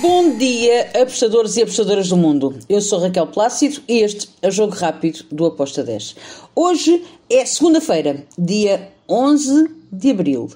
[0.00, 2.58] Bom dia, apostadores e apostadoras do mundo.
[2.68, 6.16] Eu sou Raquel Plácido e este é o Jogo Rápido do Aposta 10.
[6.54, 10.50] Hoje é segunda-feira, dia 11 de abril.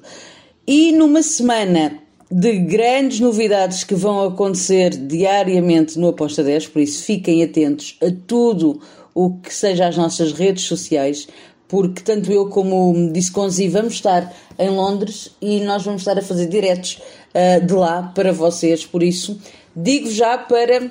[0.67, 1.99] E numa semana
[2.31, 8.11] de grandes novidades que vão acontecer diariamente no Aposta 10, por isso fiquem atentos a
[8.27, 8.81] tudo
[9.15, 11.29] o que seja as nossas redes sociais,
[11.69, 16.23] porque tanto eu como disse Conzi vamos estar em Londres e nós vamos estar a
[16.23, 17.01] fazer diretos
[17.35, 19.39] uh, de lá para vocês, por isso
[19.75, 20.91] digo já para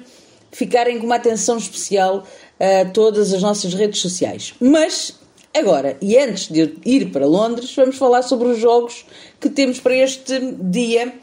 [0.52, 2.24] ficarem com uma atenção especial
[2.60, 4.54] a todas as nossas redes sociais.
[4.60, 5.14] Mas
[5.54, 9.06] agora, e antes de ir para Londres, vamos falar sobre os jogos
[9.40, 11.14] que temos para este dia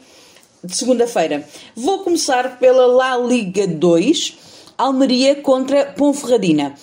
[0.63, 1.47] de segunda-feira.
[1.75, 4.37] Vou começar pela La Liga 2,
[4.77, 6.75] Almeria contra Ponferradina.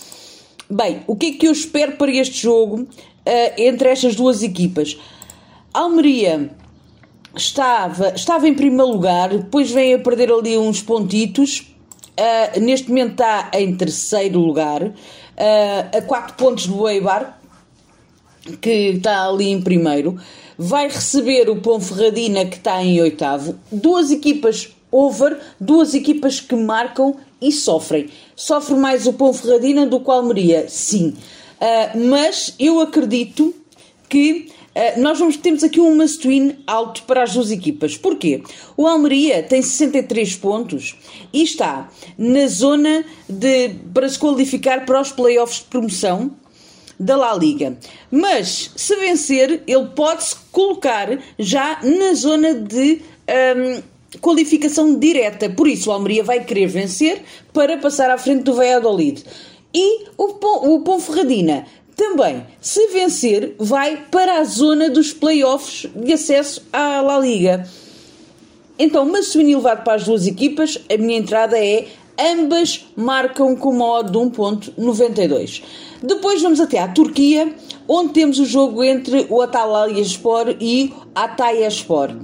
[0.71, 2.89] Bem, o que é que eu espero para este jogo uh,
[3.57, 4.99] entre estas duas equipas?
[5.73, 6.51] Almeria
[7.37, 11.67] estava, estava em primeiro lugar, depois vem a perder ali uns pontitos.
[12.19, 17.39] Uh, neste momento está em terceiro lugar, uh, a 4 pontos do Eibar,
[18.61, 20.19] que está ali em primeiro
[20.59, 23.59] vai receber o Ponferradina que está em oitavo.
[23.71, 28.09] Duas equipas over, duas equipas que marcam e sofrem.
[28.37, 31.15] Sofre mais o Ponferradina do que o Almeria, sim.
[31.61, 33.55] Uh, mas eu acredito
[34.09, 34.53] que
[34.97, 37.97] nós vamos, temos aqui um must-win alto para as duas equipas.
[37.97, 38.43] Porquê?
[38.77, 40.97] O Almeria tem 63 pontos
[41.33, 46.31] e está na zona de, para se qualificar para os playoffs de promoção
[46.99, 47.77] da La Liga.
[48.11, 53.03] Mas se vencer, ele pode-se colocar já na zona de
[53.57, 53.83] um,
[54.21, 55.51] qualificação direta.
[55.51, 59.25] Por isso, o Almeria vai querer vencer para passar à frente do Valladolid.
[59.75, 66.63] E o, o Ponferradina também, se vencer, vai para a zona dos playoffs de acesso
[66.73, 67.69] à La Liga.
[68.79, 71.87] Então, mas se levado para as duas equipas, a minha entrada é
[72.19, 75.63] ambas marcam com modo de 1.92.
[76.03, 77.55] Depois vamos até à Turquia,
[77.87, 79.41] onde temos o jogo entre o
[80.01, 80.93] Sport e
[81.69, 82.17] Sport.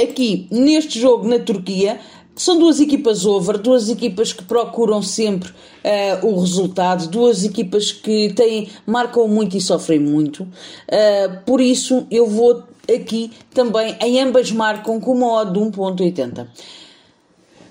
[0.00, 2.00] Aqui, neste jogo na Turquia,
[2.34, 8.32] são duas equipas over, duas equipas que procuram sempre uh, o resultado, duas equipas que
[8.34, 10.42] têm, marcam muito e sofrem muito.
[10.44, 16.46] Uh, por isso, eu vou aqui também, em ambas marcam com uma odd de 1.80.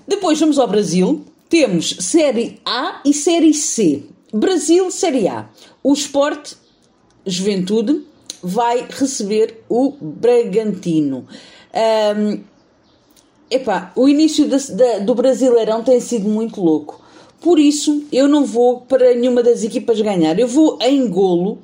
[0.06, 1.24] Depois vamos ao Brasil.
[1.48, 4.04] Temos Série A e Série C.
[4.32, 5.48] Brasil, Série A.
[5.82, 6.54] O Sport
[7.26, 8.02] Juventude
[8.42, 11.26] vai receber o Bragantino.
[11.74, 12.40] Um,
[13.54, 14.48] epá, o início
[15.04, 17.00] do Brasileirão tem sido muito louco.
[17.40, 20.38] Por isso, eu não vou para nenhuma das equipas ganhar.
[20.38, 21.58] Eu vou em golo.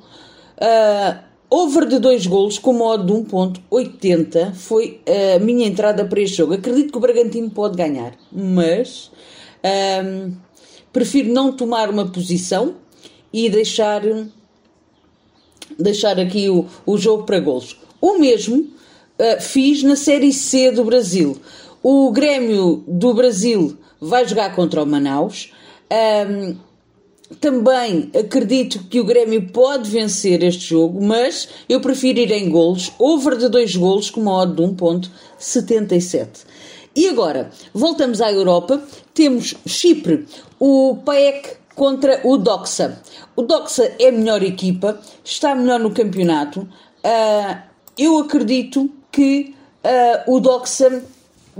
[0.57, 5.01] Uh, over de dois golos com modo de 1.80 foi
[5.35, 6.53] a minha entrada para este jogo.
[6.53, 9.09] Acredito que o Bragantino pode ganhar, mas
[10.03, 10.33] um,
[10.93, 12.75] prefiro não tomar uma posição
[13.33, 14.01] e deixar,
[15.77, 17.79] deixar aqui o, o jogo para golos.
[17.99, 21.37] O mesmo uh, fiz na Série C do Brasil.
[21.81, 25.53] O Grêmio do Brasil vai jogar contra o Manaus.
[25.91, 26.55] Um,
[27.39, 32.91] também acredito que o Grêmio pode vencer este jogo, mas eu prefiro ir em golos,
[32.97, 36.27] over de dois golos com uma odd de 1.77.
[36.95, 38.81] E agora, voltamos à Europa,
[39.13, 40.25] temos Chipre,
[40.59, 43.01] o PAEK contra o Doxa.
[43.35, 46.61] O Doxa é a melhor equipa, está melhor no campeonato.
[46.61, 47.57] Uh,
[47.97, 49.53] eu acredito que
[49.83, 51.03] uh, o Doxa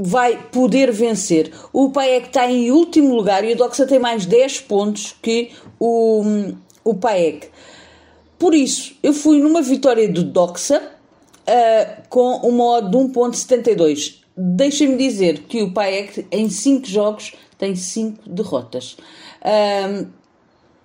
[0.01, 1.51] vai poder vencer.
[1.73, 6.23] O PAEK está em último lugar e o Doxa tem mais 10 pontos que o,
[6.85, 7.49] o PAEK.
[8.37, 14.19] Por isso, eu fui numa vitória do Doxa uh, com uma odd de 1.72.
[14.37, 18.93] Deixem-me dizer que o PAEK em 5 jogos tem 5 derrotas.
[19.41, 20.07] Uh,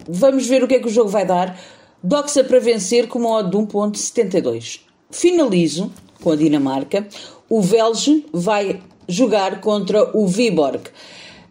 [0.08, 1.56] vamos ver o que é que o jogo vai dar.
[2.02, 4.80] Doxa para vencer com uma odd de 1.72.
[5.08, 7.06] Finalizo com a Dinamarca.
[7.48, 10.82] O Velge vai jogar contra o Viborg.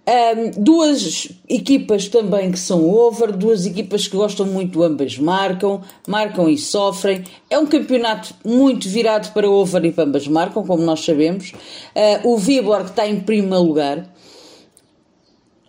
[0.05, 6.49] Um, duas equipas também que são over, duas equipas que gostam muito, ambas marcam, marcam
[6.49, 7.23] e sofrem.
[7.49, 11.53] É um campeonato muito virado para over e para ambas marcam, como nós sabemos.
[11.95, 14.13] Uh, o Viborg está em primeiro lugar.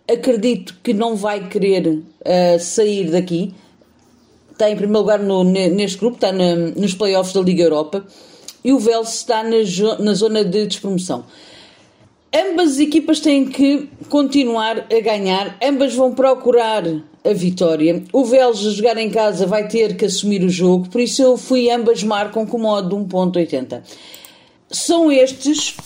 [0.05, 3.55] Acredito que não vai querer uh, sair daqui.
[4.51, 8.05] Está em primeiro lugar no, neste grupo, está na, nos playoffs da Liga Europa.
[8.65, 9.57] E o Vels está na,
[9.99, 11.23] na zona de despromoção.
[12.35, 16.83] Ambas as equipas têm que continuar a ganhar, ambas vão procurar
[17.23, 18.03] a vitória.
[18.11, 21.37] O Vélez a jogar em casa vai ter que assumir o jogo, por isso eu
[21.37, 23.81] fui ambas marcam com modo de 1.80.
[24.69, 25.77] São estes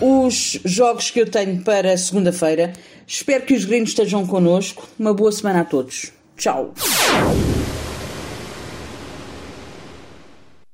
[0.00, 2.72] os jogos que eu tenho para segunda-feira.
[3.04, 4.88] Espero que os gringos estejam connosco.
[4.98, 6.12] Uma boa semana a todos.
[6.36, 6.72] Tchau.